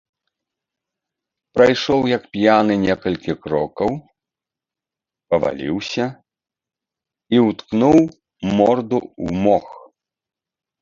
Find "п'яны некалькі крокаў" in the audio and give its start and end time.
2.37-3.91